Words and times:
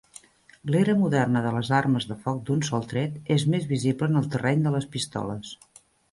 L'era 0.75 0.93
moderna 0.99 1.41
de 1.41 1.49
les 1.55 1.67
armes 1.79 2.07
de 2.11 2.15
foc 2.23 2.39
d'un 2.47 2.63
sol 2.69 2.87
tret 2.93 3.19
és 3.35 3.45
més 3.55 3.67
visible 3.73 4.09
en 4.13 4.21
el 4.23 4.31
terreny 4.37 4.65
de 4.69 4.73
les 4.77 4.89
pistoles. 4.97 5.53